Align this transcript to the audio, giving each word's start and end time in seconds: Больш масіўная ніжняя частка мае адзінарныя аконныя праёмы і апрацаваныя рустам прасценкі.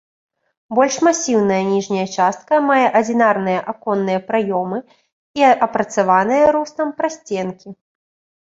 Больш 0.77 0.95
масіўная 1.07 1.59
ніжняя 1.73 2.05
частка 2.21 2.53
мае 2.69 2.87
адзінарныя 2.99 3.59
аконныя 3.75 4.19
праёмы 4.31 4.79
і 5.41 5.49
апрацаваныя 5.65 6.45
рустам 6.57 6.87
прасценкі. 7.05 7.69